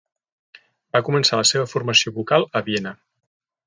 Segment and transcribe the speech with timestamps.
[0.97, 2.99] Va començar la seva formació vocal a Viena.